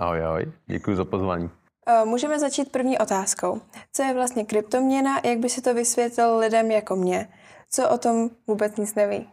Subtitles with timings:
[0.00, 1.50] Ahoj, ahoj, děkuji za pozvání.
[1.86, 3.60] Eh, můžeme začít první otázkou.
[3.92, 7.28] Co je vlastně kryptoměna, jak by si to vysvětlil lidem jako mě?
[7.70, 9.28] Co o tom vůbec nic neví?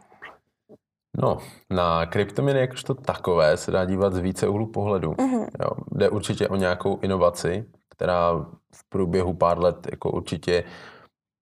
[1.22, 1.38] No,
[1.70, 5.14] na kryptoměny jakožto takové se dá dívat z více úhlu pohledu.
[5.20, 5.40] Mhm.
[5.40, 8.32] Jo, jde určitě o nějakou inovaci, která
[8.74, 10.64] v průběhu pár let jako určitě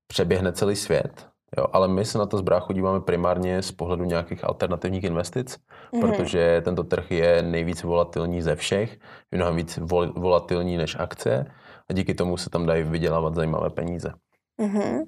[0.06, 1.28] přeběhne celý svět.
[1.58, 5.58] Jo, ale my se na to z bráchu díváme primárně z pohledu nějakých alternativních investic,
[5.92, 6.02] Mhm.
[6.02, 8.98] protože tento trh je nejvíc volatilní ze všech,
[9.32, 11.46] je mnohem víc vol, volatilní než akcie
[11.90, 14.12] a díky tomu se tam dají vydělávat zajímavé peníze.
[14.58, 15.04] Mhm.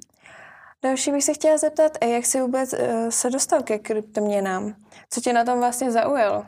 [0.85, 4.75] Další bych se chtěla zeptat, jak jsi vůbec eh, se dostal ke kryptoměnám?
[5.11, 6.45] Co tě na tom vlastně zaujalo?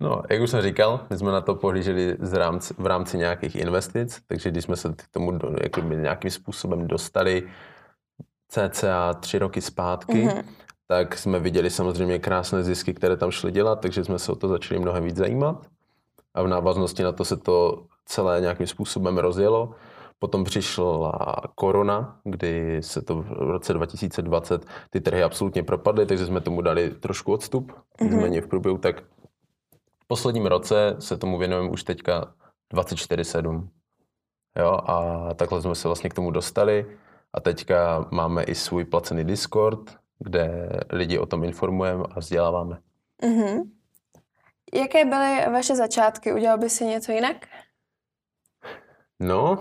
[0.00, 3.56] No, jak už jsem říkal, my jsme na to pohlíželi z rámci, v rámci nějakých
[3.56, 7.42] investic, takže když jsme se k tomu do, jakoby nějakým způsobem dostali
[8.52, 10.42] cca tři roky zpátky, Mhm.
[10.88, 14.48] tak jsme viděli samozřejmě krásné zisky, které tam šly dělat, takže jsme se o to
[14.48, 15.66] začali mnohem víc zajímat.
[16.34, 19.74] A v návaznosti na to se to celé nějakým způsobem rozjelo.
[20.18, 21.12] Potom přišla
[21.54, 26.90] korona, kdy se to v roce 2020 ty trhy absolutně propadly, takže jsme tomu dali
[26.90, 27.72] trošku odstup.
[28.00, 29.00] Nicméně v průběhu tak
[30.04, 32.34] v posledním roce se tomu věnujeme už teďka
[32.74, 33.68] 24-7.
[34.58, 36.86] Jo, a takhle jsme se vlastně k tomu dostali.
[37.34, 42.78] A teďka máme i svůj placený Discord, kde lidi o tom informujeme a vzděláváme.
[43.24, 43.72] Mhm.
[44.74, 46.32] Jaké byly vaše začátky?
[46.32, 47.36] Udělal by si něco jinak?
[49.20, 49.58] No,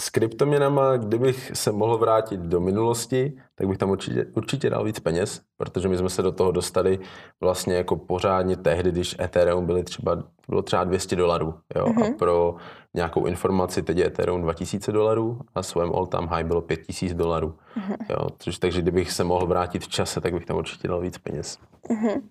[0.00, 5.00] s kryptoměnama, kdybych se mohl vrátit do minulosti, tak bych tam určitě, určitě dal víc
[5.00, 6.98] peněz, protože my jsme se do toho dostali
[7.40, 11.54] vlastně jako pořádně tehdy, když Ethereum byly třeba, bylo třeba 200 dolarů.
[11.76, 11.86] Jo?
[11.88, 12.02] Mhm.
[12.02, 12.56] A pro
[12.94, 17.54] nějakou informaci, teď je Ethereum 2000 dolarů a svém all time high bylo 5000 dolarů.
[17.76, 17.96] Mhm.
[18.10, 18.26] Jo?
[18.38, 21.58] Což, takže kdybych se mohl vrátit v čase, tak bych tam určitě dal víc peněz.
[21.90, 22.28] Mhm.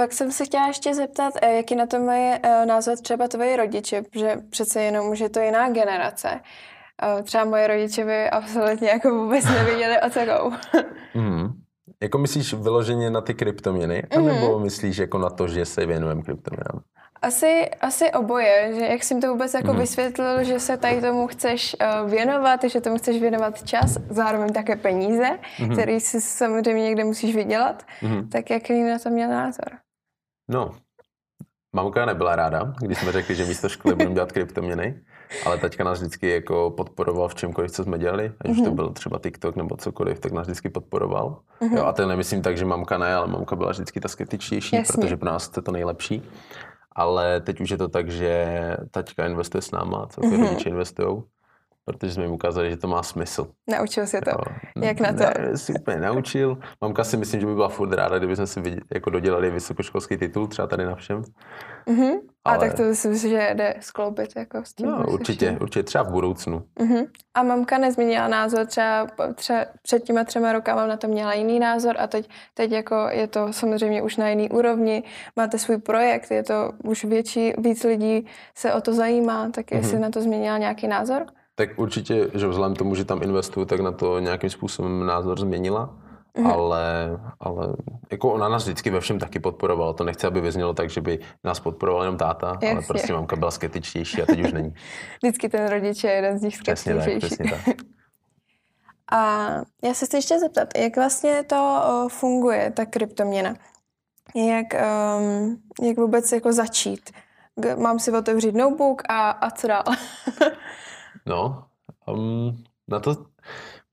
[0.00, 3.56] Pak jsem se chtěla ještě zeptat, eh, jaký na to mají eh, názor třeba tvoji
[3.56, 6.40] rodiče, protože přece jenom už je to jiná generace.
[7.22, 10.52] Třeba moje rodiče by absolutně jako vůbec nevěděli, o co jdou.
[11.14, 11.48] Mhm.
[12.02, 16.80] Jako myslíš vyloženě na ty kryptoměny, anebo myslíš jako na to, že se věnujeme kryptoměnám?
[17.22, 19.80] Asi, asi oboje, že jak jsi jim to vůbec jako Mhm.
[19.80, 24.76] vysvětlil, že se tady tomu chceš eh, věnovat, že tomu chceš věnovat čas, zároveň také
[24.76, 25.72] peníze, Mhm.
[25.72, 28.28] který si samozřejmě někde musíš vydělat, Mhm.
[28.28, 29.68] tak jaký na to měl názor?
[30.50, 30.70] No,
[31.72, 35.00] mamka nebyla ráda, když jsme řekli, že místo školy budeme dělat kryptoměny,
[35.46, 38.74] ale teďka nás vždycky jako podporoval v čemkoliv, co jsme dělali, ať už to Mhm.
[38.74, 41.38] byl třeba TikTok nebo cokoliv, tak nás vždycky podporoval.
[41.60, 41.76] Mhm.
[41.76, 45.02] Jo, a to nemyslím tak, že mamka ne, ale mamka byla vždycky ta skeptičtější, Jasně.
[45.02, 46.22] protože pro nás to je to nejlepší.
[46.92, 48.46] Ale teď už je to tak, že
[48.90, 50.46] taťka investuje s náma, celkově Mhm.
[50.48, 51.24] rodiče investujou,
[51.84, 53.46] protože jsme jim ukázali, že to má smysl.
[53.70, 54.30] Naučil si to.
[54.30, 54.38] Jo.
[54.84, 55.18] Jak na to?
[55.40, 56.58] Ne, si úplně naučil.
[56.80, 60.16] Mamka si myslím, že by byla furt ráda, kdyby jsme si vidě- jako dodělali vysokoškolský
[60.16, 61.22] titul, třeba tady na všem.
[61.88, 62.10] Mhm.
[62.44, 64.86] A Ale- tak to si myslím, že jde skloubit jako s tím.
[64.86, 65.58] No, se určitě, vším.
[65.62, 66.62] určitě třeba v budoucnu.
[66.80, 67.04] Mhm.
[67.34, 71.94] A mamka nezměnila názor, třeba, třeba před těma třema rokama na to měla jiný názor
[71.98, 75.02] a teď, teď jako je to samozřejmě už na jiný úrovni,
[75.36, 79.92] máte svůj projekt, je to už větší, víc lidí se o to zajímá, tak jestli
[79.92, 80.02] Mhm.
[80.02, 81.26] na to změnila nějaký názor?
[81.60, 85.40] Tak určitě, že vzhledem k tomu, že tam investuju, tak na to nějakým způsobem názor
[85.40, 85.94] změnila.
[86.38, 86.46] Mhm.
[86.46, 86.84] Ale,
[87.40, 87.76] ale
[88.10, 89.92] jako ona nás vždycky ve všem taky podporovala.
[89.92, 92.86] To nechci, aby vyznělo tak, že by nás podporoval jenom táta, ale Jasně.
[92.86, 94.74] prostě mamka byla skeptičtější a teď už není.
[95.22, 97.76] Vždycky ten rodič je jeden z nich Přesně tak, přesně tak.
[99.12, 99.48] A
[99.84, 103.54] já se chci ještě zeptat, jak vlastně to funguje, ta kryptoměna?
[104.34, 104.66] Jak,
[105.18, 107.10] um, jak vůbec jako začít?
[107.76, 109.84] Mám si otevřít notebook a, a co dál?
[111.26, 111.70] No,
[112.06, 113.29] um, na to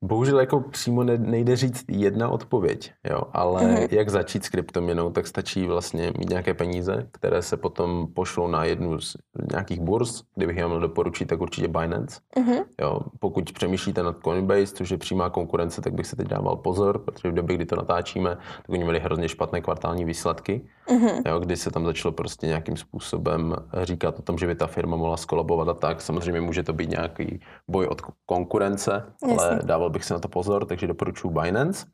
[0.03, 3.87] bohužel jako přímo ne, nejde říct jedna odpověď, jo, ale Mhm.
[3.91, 8.63] jak začít s kryptoměnou, tak stačí vlastně mít nějaké peníze, které se potom pošlou na
[8.63, 9.17] jednu z
[9.51, 12.19] nějakých burz, kdybych je měl doporučit, tak určitě Binance.
[12.37, 12.55] Mhm.
[12.81, 16.99] Jo, pokud přemýšlíte nad Coinbase, což je přímá konkurence, tak bych se teď dával pozor,
[16.99, 20.61] protože v době, kdy to natáčíme, tak oni měli hrozně špatné kvartální výsledky,
[20.91, 21.09] Mhm.
[21.27, 24.97] jo, kdy se tam začalo prostě nějakým způsobem říkat o tom, že by ta firma
[24.97, 26.01] mohla skolabovat a tak.
[26.01, 28.91] Samozřejmě může to být nějaký boj od konkurence,
[29.23, 29.57] ale Jasně.
[29.87, 31.85] Dával bych si na to pozor, takže doporučuji Binance.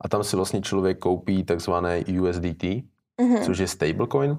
[0.00, 2.84] A tam si vlastně člověk koupí takzvané USDT,
[3.20, 3.42] Mhm.
[3.42, 4.38] což je stablecoin,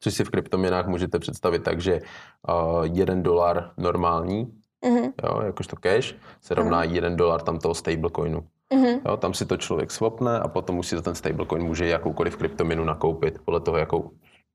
[0.00, 4.52] což si v kryptoměnách můžete představit tak, že uh, jeden dolar normální,
[4.84, 5.12] Mhm.
[5.22, 8.42] jo, jakožto cash, se rovná jeden dolar tam toho stablecoinu.
[8.74, 9.00] Mhm.
[9.06, 12.36] Jo, tam si to člověk swapne a potom už si za ten stablecoin může jakoukoliv
[12.36, 14.10] kryptoměnu nakoupit, podle toho, jakou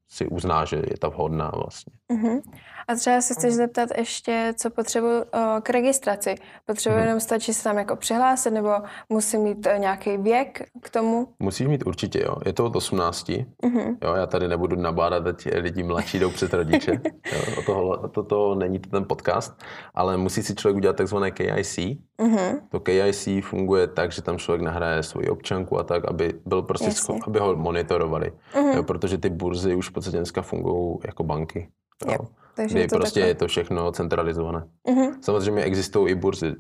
[0.10, 1.94] si uzná, že je ta vhodná vlastně.
[2.14, 2.42] Uh-huh.
[2.88, 6.36] A třeba se chceš zeptat ještě, co potřebuji uh, k registraci.
[6.66, 7.06] Potřebuji uh-huh.
[7.06, 8.70] jenom stačí se tam jako přihlásit, nebo
[9.10, 11.28] musím mít uh, nějaký věk k tomu?
[11.40, 12.36] Musíš mít určitě, jo.
[12.46, 13.28] Je to od 18.
[13.30, 13.98] Uh-huh.
[14.04, 16.92] Jo, já tady nebudu nabádat, ať lidi mladší jdou před rodiče.
[17.34, 19.64] jo, o toho, to, to není to ten podcast,
[19.94, 21.78] ale musí si člověk udělat takzvané KIC.
[22.20, 22.60] Uh-huh.
[22.70, 26.90] To KIC funguje tak, že tam člověk nahraje svoji občanku a tak, aby byl prostě
[26.90, 28.32] scho- aby ho monitorovali.
[28.54, 28.76] Uh-huh.
[28.76, 31.70] Jo, protože ty burzy už v podstatě dneska fungují jako banky.
[32.08, 32.12] Jo.
[32.12, 32.28] Jo.
[32.56, 33.30] Takže je to prostě takhle.
[33.30, 34.68] je to všechno centralizované.
[34.88, 35.22] Uh-huh.
[35.22, 36.56] Samozřejmě existují i burzy,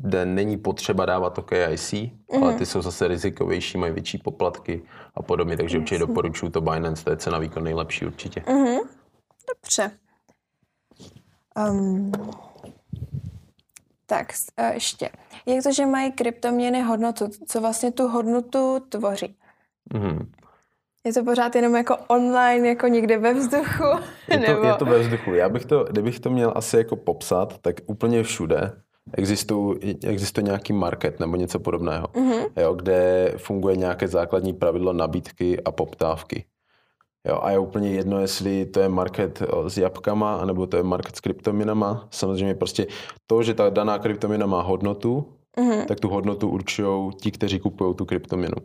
[0.00, 2.42] kde není potřeba dávat to KIC, uh-huh.
[2.42, 4.82] ale ty jsou zase rizikovější, mají větší poplatky
[5.14, 8.40] a podobně, takže určitě doporučuji to Binance, to je cena výkon nejlepší určitě.
[8.40, 8.78] Uh-huh.
[9.54, 9.90] Dobře.
[11.70, 12.12] Um,
[14.06, 14.26] tak
[14.72, 15.10] ještě.
[15.46, 17.28] Jak to, že mají kryptoměny hodnotu?
[17.46, 19.36] Co vlastně tu hodnotu tvoří?
[19.94, 20.26] Uh-huh.
[21.06, 23.84] Je to pořád jenom jako online, jako někde ve vzduchu?
[24.28, 24.66] Je to, nebo...
[24.66, 25.34] je to ve vzduchu.
[25.34, 28.72] Já bych to, kdybych to měl asi jako popsat, tak úplně všude
[29.12, 32.46] existuje, existuje nějaký market nebo něco podobného, mm-hmm.
[32.56, 36.44] jo, kde funguje nějaké základní pravidlo nabídky a poptávky.
[37.28, 41.16] Jo, a je úplně jedno, jestli to je market s jabkama, anebo to je market
[41.16, 42.08] s kryptominama.
[42.10, 42.86] Samozřejmě prostě
[43.26, 45.26] to, že ta daná kryptomina má hodnotu,
[45.58, 45.84] mm-hmm.
[45.84, 48.56] tak tu hodnotu určují ti, kteří kupují tu kryptominu.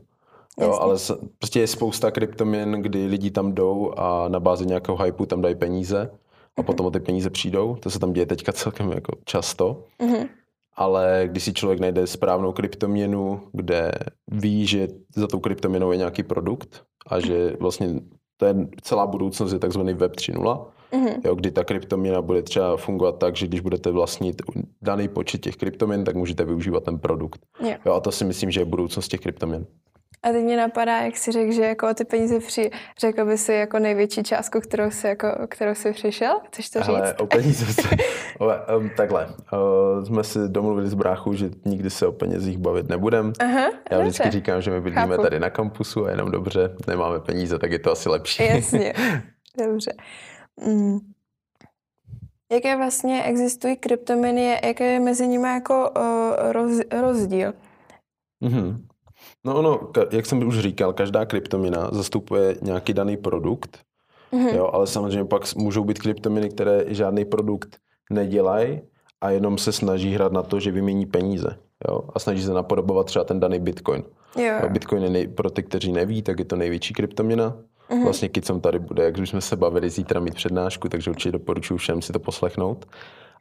[0.59, 0.95] Jo, ale
[1.38, 5.56] prostě je spousta kryptoměn, kdy lidi tam jdou a na bázi nějakého hypeu tam dají
[5.56, 6.12] peníze
[6.57, 7.75] a potom o ty peníze přijdou.
[7.75, 9.83] To se tam děje teďka celkem jako často.
[10.00, 10.27] Mm-hmm.
[10.75, 13.92] Ale když si člověk najde správnou kryptoměnu, kde
[14.31, 18.00] ví, že za tou kryptoměnou je nějaký produkt a že vlastně
[18.38, 21.21] to je celá budoucnost je takzvaný Web 3.0, mm-hmm.
[21.25, 24.42] jo, kdy ta kryptoměna bude třeba fungovat tak, že když budete vlastnit
[24.81, 27.42] daný počet těch kryptoměn, tak můžete využívat ten produkt.
[27.63, 27.86] Yeah.
[27.86, 29.65] Jo, a to si myslím, že je budoucnost těch kryptoměn.
[30.23, 33.53] A teď mě napadá, jak si řekl, že jako ty peníze při, řekl by si
[33.53, 36.39] jako největší částku, kterou si, jako, kterou si přišel?
[36.47, 37.21] Chceš to Hele, říct?
[37.21, 37.89] o peníze se,
[38.39, 38.45] o,
[38.77, 43.33] um, takhle, uh, jsme si domluvili s bráchou, že nikdy se o penězích bavit nebudem.
[43.39, 44.31] Aha, Já vždycky dobře.
[44.38, 45.21] říkám, že my bydlíme Chápu.
[45.23, 48.44] tady na kampusu a jenom dobře, nemáme peníze, tak je to asi lepší.
[48.45, 48.94] Jasně,
[49.67, 49.94] dobře.
[50.67, 51.00] Mm.
[52.51, 57.53] Jaké vlastně existují kryptomeny, jaké je mezi nimi jako uh, roz, rozdíl?
[58.44, 58.81] Mm-hmm.
[59.45, 59.79] No ono,
[60.11, 63.79] jak jsem už říkal, každá kryptomina zastupuje nějaký daný produkt,
[64.33, 64.55] mm-hmm.
[64.55, 67.77] jo, ale samozřejmě pak můžou být kryptominy, které žádný produkt
[68.09, 68.81] nedělají
[69.21, 71.57] a jenom se snaží hrát na to, že vymění peníze.
[71.88, 74.03] Jo, a snaží se napodobovat třeba ten daný Bitcoin.
[74.38, 74.69] Jo.
[74.69, 77.57] Bitcoin je nej, pro ty, kteří neví, tak je to největší kryptomina.
[77.89, 78.03] Mm-hmm.
[78.03, 81.77] Vlastně jsem tady bude, jak už jsme se bavili, zítra mít přednášku, takže určitě doporučuji
[81.77, 82.85] všem si to poslechnout.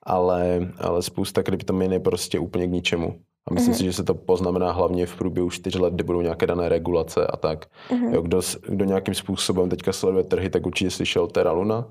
[0.02, 3.20] Ale, ale spousta kryptomin je prostě úplně k ničemu.
[3.48, 3.78] A myslím mm-hmm.
[3.78, 7.26] si, že se to poznamená hlavně v průběhu čtyř let, kdy budou nějaké dané regulace
[7.26, 7.66] a tak.
[7.90, 8.14] Mm-hmm.
[8.14, 11.88] Jo, kdo, kdo nějakým způsobem teďka sleduje trhy, tak určitě slyšel Terra Luna,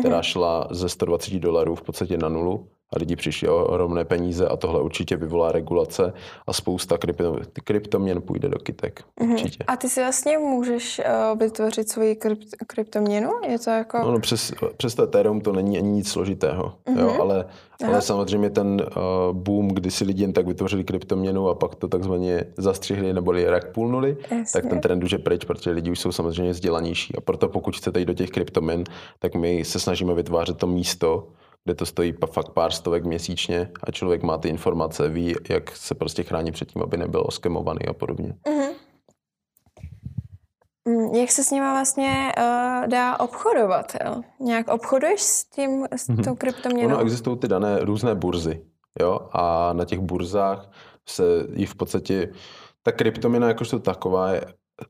[0.00, 0.32] která mm-hmm.
[0.32, 4.56] šla ze 120 dolarů v podstatě na nulu a lidi přišli o ohromné peníze a
[4.56, 6.12] tohle určitě vyvolá regulace
[6.46, 9.04] a spousta krypto, kryptoměn půjde do kytek.
[9.20, 9.32] Mm-hmm.
[9.32, 9.64] Určitě.
[9.66, 11.00] A ty si vlastně můžeš
[11.32, 13.30] uh, vytvořit svoji krypt, kryptoměnu?
[13.48, 13.98] Je to jako...
[13.98, 17.00] No, no přes, přes to Ethereum to není ani nic složitého, mm-hmm.
[17.00, 17.44] jo, ale,
[17.86, 21.88] ale samozřejmě ten uh, boom, kdy si lidi jen tak vytvořili kryptoměnu a pak to
[21.88, 24.16] takzvaně zastřihli nebo je rak půlnuli,
[24.52, 27.76] tak ten trend už je pryč, protože lidi už jsou samozřejmě vzdělanější a proto pokud
[27.76, 28.84] chcete jít do těch kryptoměn,
[29.18, 31.28] tak my se snažíme vytvářet to místo,
[31.64, 35.94] kde to stojí fakt pár stovek měsíčně a člověk má ty informace, ví, jak se
[35.94, 38.34] prostě chrání před tím, aby nebyl oskemovaný a podobně.
[38.46, 38.72] Mm-hmm.
[41.14, 43.96] Jak se s nimi vlastně uh, dá obchodovat?
[44.04, 44.22] Jo?
[44.40, 46.24] Nějak obchoduješ s tím, s mm-hmm.
[46.24, 46.94] tou kryptoměnou?
[46.94, 48.64] Ono existují ty dané různé burzy,
[49.00, 50.70] jo, a na těch burzách
[51.08, 51.22] se
[51.54, 52.32] jí v podstatě
[52.82, 54.44] ta kryptoměna jakožto taková je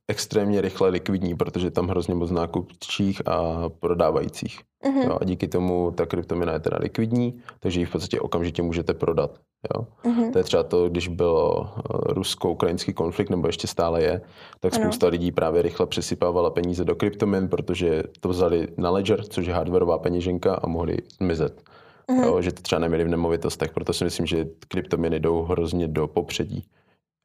[0.09, 4.61] extrémně rychle likvidní, protože tam hrozně moc nákupčích a prodávajících.
[4.85, 5.05] Uh-huh.
[5.05, 8.95] Jo, a díky tomu ta kryptomina je teda likvidní, takže ji v podstatě okamžitě můžete
[8.95, 9.39] prodat.
[9.75, 9.87] Jo.
[10.05, 10.33] Uh-huh.
[10.33, 11.81] To je třeba to, když byl eh,
[12.15, 14.21] rusko-ukrajinský konflikt, nebo ještě stále je,
[14.61, 15.11] tak spousta uh-huh.
[15.11, 19.99] lidí právě rychle přesypávala peníze do kryptomin, protože to vzali na Ledger, což je hardwareová
[19.99, 21.63] peněženka a mohli zmizet.
[22.09, 22.25] Uh-huh.
[22.25, 26.07] Jo, že to třeba neměli v nemovitostech, proto si myslím, že kryptominy jdou hrozně do
[26.07, 26.65] popředí.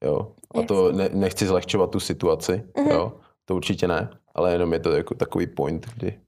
[0.03, 0.31] Jo?
[0.55, 2.91] A to ne, nechci zlehčovat tu situaci, mm-hmm.
[2.91, 3.13] jo?
[3.45, 6.19] to určitě ne, ale jenom je to jako takový point, kdy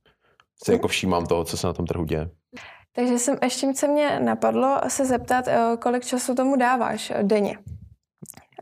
[0.63, 2.29] si jako všímám toho, co se na tom trhu děje.
[2.95, 7.57] Takže jsem ještě se mě napadlo se zeptat, eh, kolik času tomu dáváš eh, denně?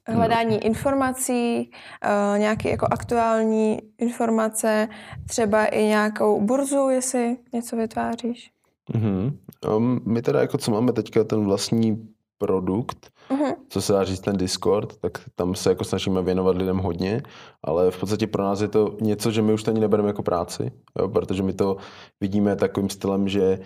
[0.08, 0.62] Hledání no.
[0.62, 1.72] informací,
[2.04, 4.88] eh, nějaké jako aktuální informace,
[5.30, 8.52] třeba i nějakou burzu, jestli něco vytváříš?
[8.94, 9.38] Mm-hmm.
[9.76, 13.56] Um, my teda jako co máme teďka ten vlastní produkt, Uh-huh.
[13.70, 17.24] Co se dá říct ten Discord, tak tam se jako snažíme věnovat lidem hodně,
[17.64, 20.24] ale v podstatě pro nás je to něco, že my už to ani nebereme jako
[20.24, 21.78] práci, jo, protože my to
[22.22, 23.60] vidíme takovým stylem, že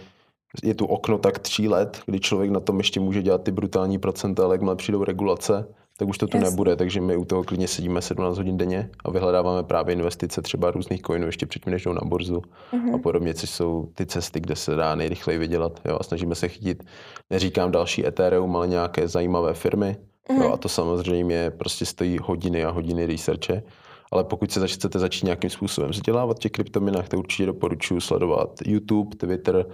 [0.63, 3.99] je tu okno tak tří let, kdy člověk na tom ještě může dělat ty brutální
[3.99, 5.67] procenta, ale jakmile přijdou regulace,
[6.01, 6.49] tak už to tu yes.
[6.49, 10.71] nebude, takže my u toho klidně sedíme 17 hodin denně a vyhledáváme právě investice třeba
[10.71, 12.41] různých coinů ještě předtím, než jdou na burzu
[12.73, 12.95] mm-hmm.
[12.95, 15.81] a podobně, což jsou ty cesty, kde se dá nejrychleji vydělat.
[15.85, 16.83] Jo, a snažíme se chytit,
[17.29, 19.97] neříkám další Ethereum, ale nějaké zajímavé firmy.
[20.29, 20.35] Mm-hmm.
[20.35, 20.53] Jo, mhm.
[20.53, 23.63] a to samozřejmě prostě stojí hodiny a hodiny researche.
[24.11, 29.15] Ale pokud se chcete začít nějakým způsobem vzdělávat těch kryptominách, tak určitě doporučuji sledovat YouTube,
[29.15, 29.65] Twitter,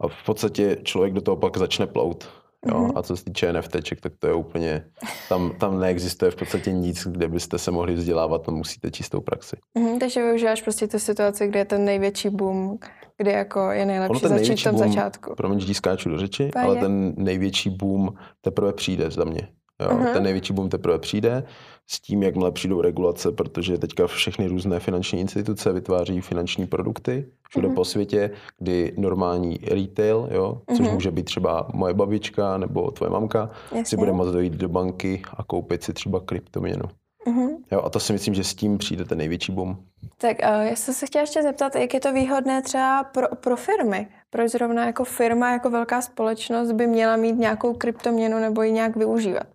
[0.00, 2.41] a v podstatě člověk do toho pak začne plout.
[2.68, 2.74] Jo?
[2.74, 2.92] Mm-hmm.
[2.98, 4.84] A co se týče NFTček, tak to je úplně,
[5.28, 9.56] tam, tam neexistuje v podstatě nic, kde byste se mohli vzdělávat, tam musíte čistou praxi.
[9.78, 12.78] Mm-hmm, takže využíváš prostě tu situaci, kde je ten největší boom,
[13.16, 15.34] kde jako je nejlepší začít v tom boom, začátku.
[15.34, 16.66] Promiň, že skáču do řeči, Páně.
[16.66, 18.08] ale ten největší boom
[18.40, 19.48] teprve přijde za mě.
[19.82, 19.88] Jo?
[19.88, 20.12] Uh-huh.
[20.12, 21.44] Ten největší boom teprve přijde
[21.86, 27.68] s tím, jakmile přijdou regulace, protože teďka všechny různé finanční instituce vytváří finanční produkty všude
[27.68, 27.74] uh-huh.
[27.74, 30.92] po světě, kdy normální retail, jo, což uh-huh.
[30.92, 33.84] může být třeba moje babička nebo tvoje mamka, Jasně.
[33.84, 36.84] si bude moct dojít do banky a koupit si třeba kryptoměnu.
[37.26, 37.56] Uh-huh.
[37.72, 39.76] Jo, a to si myslím, že s tím přijde ten největší boom.
[40.18, 43.56] Tak uh, já jsem se chtěla ještě zeptat, jak je to výhodné třeba pro, pro
[43.56, 44.08] firmy?
[44.30, 48.96] Proč zrovna jako firma, jako velká společnost by měla mít nějakou kryptoměnu nebo ji nějak
[48.96, 49.46] využívat?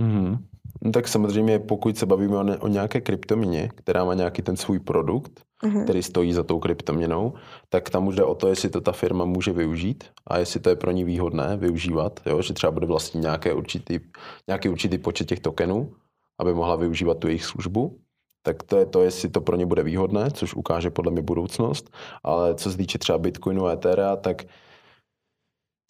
[0.00, 0.38] Mm-hmm.
[0.82, 4.56] No tak samozřejmě, pokud se bavíme o, ne, o nějaké kryptoměně, která má nějaký ten
[4.56, 5.84] svůj produkt, mm-hmm.
[5.84, 7.32] který stojí za tou kryptoměnou,
[7.68, 10.70] tak tam už jde o to, jestli to ta firma může využít a jestli to
[10.70, 12.42] je pro ní výhodné využívat, jo?
[12.42, 14.00] že třeba bude vlastnit nějaké určitý,
[14.48, 15.92] nějaký určitý počet těch tokenů,
[16.38, 17.98] aby mohla využívat tu jejich službu.
[18.42, 21.90] Tak to je to, jestli to pro ně bude výhodné, což ukáže podle mě budoucnost.
[22.22, 24.44] Ale co se týče třeba Bitcoinu a Etherea, tak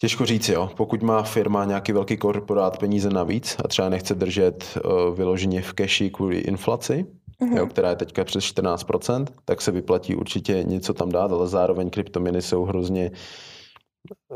[0.01, 0.69] Těžko říct, jo.
[0.77, 5.73] Pokud má firma nějaký velký korporát peníze navíc a třeba nechce držet uh, vyloženě v
[5.73, 7.05] keši kvůli inflaci,
[7.41, 7.57] mm-hmm.
[7.57, 11.89] jo, která je teďka přes 14%, tak se vyplatí určitě něco tam dát, ale zároveň
[11.89, 13.11] kryptominy jsou hrozně,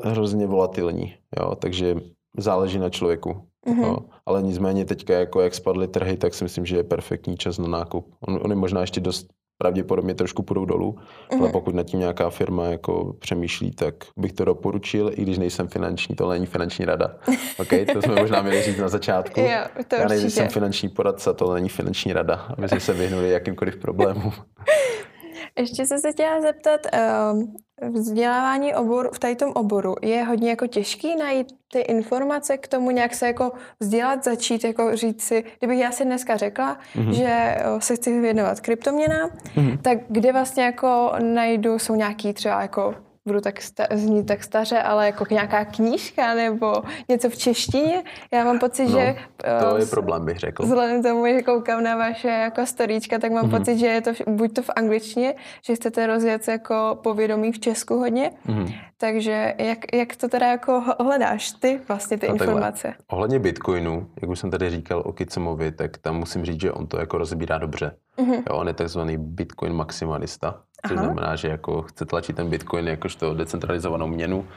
[0.04, 1.56] hrozně volatilní, jo.
[1.56, 1.96] Takže
[2.38, 3.48] záleží na člověku.
[3.68, 3.84] Mm-hmm.
[3.84, 3.98] Jo.
[4.26, 7.68] Ale nicméně teďka, jako jak spadly trhy, tak si myslím, že je perfektní čas na
[7.68, 8.16] nákup.
[8.28, 9.28] On, on je možná ještě dost
[9.64, 11.40] pravděpodobně trošku půjdou dolů, mm-hmm.
[11.40, 15.68] ale pokud nad tím nějaká firma jako přemýšlí, tak bych to doporučil, i když nejsem
[15.68, 17.16] finanční, to není finanční rada.
[17.60, 17.86] Okay?
[17.86, 19.40] To jsme možná měli říct na začátku.
[19.40, 23.78] jo, to Já nejsem finanční poradce, to není finanční rada, aby jsme se vyhnuli jakýmkoliv
[23.78, 24.34] problémům.
[25.60, 27.54] Ještě jsem se chtěla zeptat, ehm,
[27.92, 32.92] vzdělávání obor, v tady tom oboru je hodně jako těžký najít ty informace k tomu,
[32.92, 37.12] nějak se jako vzdělat, začít jako říct si, kdybych já si dneska řekla, mm-hmm.
[37.12, 39.82] že se chci věnovat kryptoměnám, mm-hmm.
[39.82, 42.96] tak kde vlastně jako najdu, jsou nějaký třeba jako
[43.28, 46.74] budu tak sta- znít tak staře, ale jako nějaká knížka nebo
[47.10, 48.04] něco v češtině.
[48.34, 49.16] Já mám pocit, no, že...
[49.60, 50.64] To je problém, bych řekl.
[50.64, 53.58] Vzhledem tomu, že koukám na vaše jako storíčka, tak mám mm-hmm.
[53.58, 58.00] pocit, že je to buď to v angličtině, že chcete rozjet jako povědomí v Česku
[58.00, 58.32] hodně.
[58.48, 58.74] Mm-hmm.
[58.98, 62.88] Takže jak, jak to teda jako hledáš ty vlastně ty no, informace?
[62.88, 63.06] Takhle.
[63.08, 66.88] Ohledně Bitcoinu, jak už jsem tady říkal o Kicemovi, tak tam musím říct, že on
[66.88, 67.96] to jako rozbírá dobře.
[68.18, 68.44] Mm-hmm.
[68.50, 70.62] Jo, on je takzvaný Bitcoin maximalista.
[70.88, 71.06] Což Aha.
[71.06, 74.48] znamená, že jako chce tlačit ten Bitcoin jakožto decentralizovanou měnu,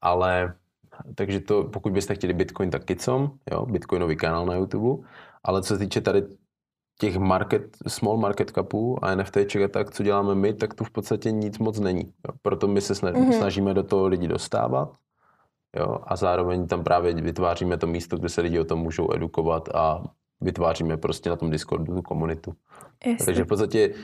[0.00, 0.54] ale
[1.14, 5.08] takže to, pokud byste chtěli Bitcoin, tak Kicom, jo, Bitcoinový kanál na YouTube,
[5.44, 6.22] ale co se týče tady
[7.00, 10.90] těch market, small market capů a NFTček a tak, co děláme my, tak tu v
[10.90, 12.02] podstatě nic moc není.
[12.04, 12.34] Jo.
[12.42, 13.38] Proto my se mm-hmm.
[13.38, 14.92] snažíme do toho lidi dostávat
[15.76, 19.68] jo, a zároveň tam právě vytváříme to místo, kde se lidi o tom můžou edukovat
[19.74, 20.04] a
[20.40, 22.54] vytváříme prostě na tom Discordu tu komunitu.
[23.06, 23.26] Jasně.
[23.26, 23.94] Takže v podstatě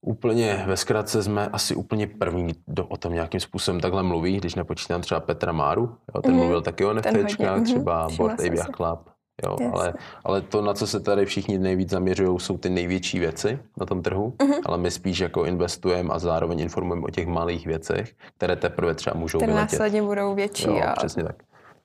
[0.00, 4.54] Úplně ve zkratce jsme asi úplně první, kdo o tom nějakým způsobem takhle mluví, když
[4.54, 6.36] nepočítám třeba Petra Máru, jo, ten mm-hmm.
[6.36, 7.64] mluvil taky o NFTčkách, mhm.
[7.64, 8.16] třeba mm-hmm.
[8.16, 9.10] Board Ape Club,
[9.46, 13.58] jo, ale, ale to, na co se tady všichni nejvíc zaměřují, jsou ty největší věci
[13.80, 14.62] na tom trhu, mm-hmm.
[14.66, 19.16] ale my spíš jako investujeme a zároveň informujeme o těch malých věcech, které teprve třeba
[19.16, 21.36] můžou Které následně budou větší jo, a přesně tak.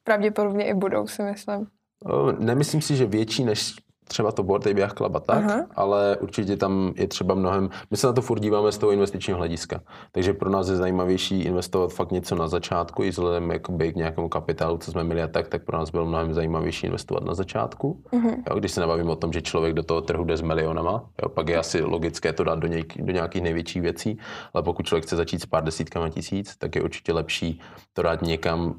[0.03, 1.67] pravděpodobně i budou, si myslím.
[2.39, 3.75] Nemyslím si, že větší než
[4.13, 5.65] třeba to board ABI Club a tak, Aha.
[5.75, 9.39] ale určitě tam je třeba mnohem, my se na to furt díváme z toho investičního
[9.39, 13.96] hlediska, takže pro nás je zajímavější investovat fakt něco na začátku, i vzhledem jakoby k
[13.96, 17.34] nějakému kapitálu, co jsme měli a tak, tak pro nás bylo mnohem zajímavější investovat na
[17.34, 18.43] začátku, uh-huh.
[18.50, 21.29] jo, když se nebavím o tom, že člověk do toho trhu jde s milionama, jo,
[21.29, 24.17] pak je asi logické to dát do, něj, do nějakých největších věcí,
[24.53, 27.60] ale pokud člověk chce začít s pár desítkami tisíc, tak je určitě lepší
[27.93, 28.75] to dát někam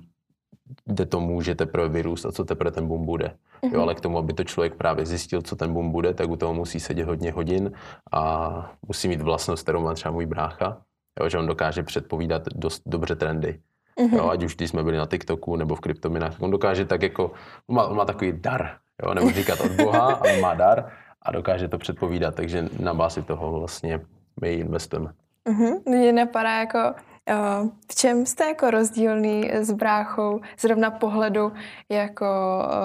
[0.84, 3.26] kde to může teprve vyrůst a co teprve ten boom bude.
[3.26, 3.64] Mm-hmm.
[3.66, 3.80] Jo, mhm.
[3.80, 6.54] ale k tomu, aby to člověk právě zjistil, co ten boom bude, tak u toho
[6.54, 7.72] musí sedět hodně hodin
[8.12, 10.82] a musí mít vlastnost, kterou má třeba můj brácha,
[11.20, 13.60] jo, že on dokáže předpovídat dost dobře trendy.
[14.00, 14.16] Mm-hmm.
[14.16, 17.32] Jo, ať už když jsme byli na TikToku nebo v kryptominách, on dokáže tak jako,
[17.66, 20.90] on má, on má takový dar, jo, nebo říkat od Boha, ale má dar
[21.22, 24.00] a dokáže to předpovídat, takže na bázi toho vlastně
[24.40, 25.12] my investujeme.
[25.48, 25.80] Mm-hmm.
[25.86, 26.94] Mě napadá jako,
[27.90, 31.52] v čem jste jako rozdílný s bráchou, zrovna pohledu
[31.88, 32.26] jako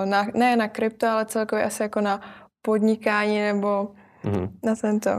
[0.05, 2.21] na, ne na krypto, ale celkově asi jako na
[2.61, 3.91] podnikání nebo
[4.23, 4.49] mm-hmm.
[4.63, 5.09] na tento.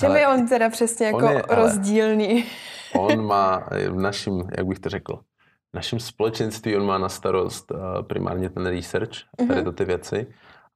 [0.00, 2.44] Čem ale je on teda přesně jako je, rozdílný?
[2.98, 5.16] On má v našem, jak bych to řekl,
[5.72, 7.72] v našem společenství on má na starost
[8.06, 9.48] primárně ten research, mm-hmm.
[9.48, 10.26] tady to ty věci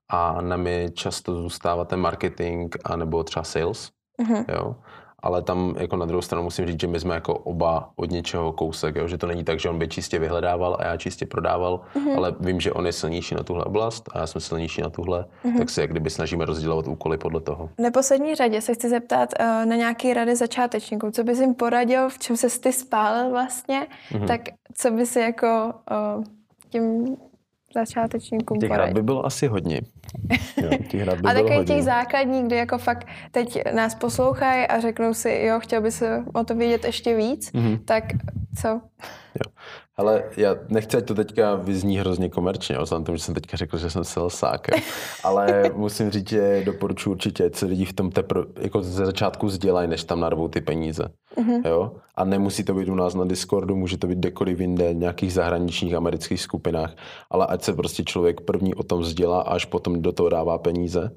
[0.08, 3.90] a nám je často zůstává ten marketing a nebo třeba sales.
[4.22, 4.44] Mm-hmm.
[4.48, 4.76] Jo?
[5.22, 8.52] Ale tam jako na druhou stranu musím říct, že my jsme jako oba od něčeho
[8.52, 9.08] kousek, jo?
[9.08, 12.16] že to není tak, že on by čistě vyhledával a já čistě prodával, mm-hmm.
[12.16, 15.24] ale vím, že on je silnější na tuhle oblast a já jsem silnější na tuhle,
[15.44, 15.58] mm-hmm.
[15.58, 17.66] tak se jak kdyby snažíme rozdělovat úkoly podle toho.
[17.66, 21.10] V neposlední řadě se chci zeptat uh, na nějaké rady začátečníků.
[21.10, 24.26] Co bys jim poradil, v čem se ty spálil vlastně, mm-hmm.
[24.26, 24.40] tak
[24.74, 25.74] co by si jako
[26.16, 26.24] uh,
[26.70, 27.16] tím
[27.74, 29.80] začátečníkům Těch hrad by bylo asi hodně.
[30.62, 34.80] Jo, těch hrad by a takový těch základních, kdy jako fakt teď nás poslouchají a
[34.80, 37.78] řeknou si, jo, chtěl by se o to vědět ještě víc, mm-hmm.
[37.84, 38.04] tak
[38.56, 38.68] co?
[38.68, 39.52] Jo.
[39.96, 43.78] Ale já nechci, ať to teďka vyzní hrozně komerčně, vzhledem tomu, že jsem teďka řekl,
[43.78, 44.66] že jsem sák,
[45.24, 49.46] ale musím říct, že doporučuji určitě, ať se lidi v tom tepr, jako ze začátku
[49.46, 51.08] vzdělají, než tam narvou ty peníze.
[51.36, 51.68] Mm-hmm.
[51.68, 51.92] Jo?
[52.14, 55.32] A nemusí to být u nás na Discordu, může to být kdekoliv jinde, v nějakých
[55.32, 56.94] zahraničních amerických skupinách,
[57.30, 61.10] ale ať se prostě člověk první o tom vzdělá, až potom do toho dává peníze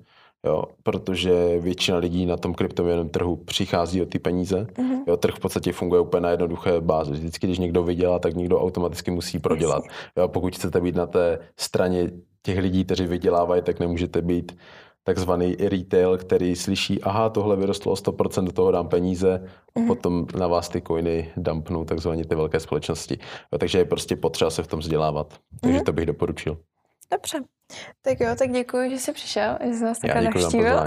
[0.45, 4.63] jo, protože většina lidí na tom kryptoměnovém trhu přichází o ty peníze.
[4.63, 5.03] Mm-hmm.
[5.07, 7.11] Jo, trh v podstatě funguje úplně na jednoduché bázi.
[7.11, 9.83] Vždycky, když někdo vydělá, tak někdo automaticky musí prodělat.
[10.17, 14.57] Jo, pokud chcete být na té straně těch lidí, kteří vydělávají, tak nemůžete být
[15.03, 19.87] takzvaný retail, který slyší, aha, tohle vyrostlo o 100%, do toho dám peníze a mm-hmm.
[19.87, 23.19] potom na vás ty coiny dumpnou takzvaně ty velké společnosti.
[23.53, 25.33] Jo, takže je prostě potřeba se v tom vzdělávat.
[25.61, 25.83] Takže mm-hmm.
[25.83, 26.57] to bych doporučil.
[27.11, 27.39] Dobře.
[28.01, 30.79] Tak jo, tak děkuji, že jsi přišel, že jsi nás takhle navštívil.